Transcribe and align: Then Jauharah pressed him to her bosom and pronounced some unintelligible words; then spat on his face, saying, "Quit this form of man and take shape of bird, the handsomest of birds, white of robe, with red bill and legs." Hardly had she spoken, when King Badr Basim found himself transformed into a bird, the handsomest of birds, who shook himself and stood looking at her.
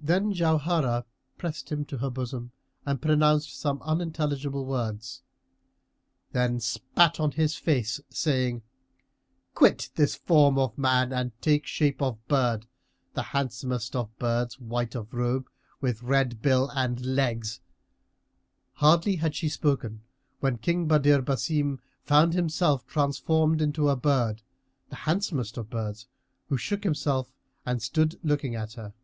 Then 0.00 0.32
Jauharah 0.32 1.04
pressed 1.38 1.72
him 1.72 1.84
to 1.86 1.98
her 1.98 2.08
bosom 2.08 2.52
and 2.86 3.02
pronounced 3.02 3.58
some 3.58 3.82
unintelligible 3.82 4.64
words; 4.64 5.22
then 6.30 6.60
spat 6.60 7.18
on 7.18 7.32
his 7.32 7.56
face, 7.56 8.00
saying, 8.08 8.62
"Quit 9.54 9.90
this 9.96 10.14
form 10.14 10.56
of 10.56 10.78
man 10.78 11.12
and 11.12 11.32
take 11.42 11.66
shape 11.66 12.00
of 12.00 12.24
bird, 12.28 12.68
the 13.14 13.22
handsomest 13.34 13.96
of 13.96 14.16
birds, 14.20 14.60
white 14.60 14.94
of 14.94 15.12
robe, 15.12 15.50
with 15.80 16.04
red 16.04 16.40
bill 16.40 16.70
and 16.76 17.04
legs." 17.04 17.60
Hardly 18.74 19.16
had 19.16 19.34
she 19.34 19.48
spoken, 19.48 20.02
when 20.38 20.58
King 20.58 20.86
Badr 20.86 21.18
Basim 21.22 21.80
found 22.04 22.34
himself 22.34 22.86
transformed 22.86 23.60
into 23.60 23.88
a 23.88 23.96
bird, 23.96 24.42
the 24.90 24.94
handsomest 24.96 25.58
of 25.58 25.68
birds, 25.68 26.06
who 26.50 26.56
shook 26.56 26.84
himself 26.84 27.32
and 27.66 27.82
stood 27.82 28.18
looking 28.22 28.54
at 28.54 28.74
her. 28.74 28.94